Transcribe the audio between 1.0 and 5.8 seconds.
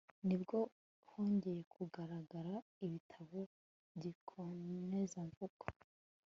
hongeye kugaragara ibitabo by'ikibonezamvugo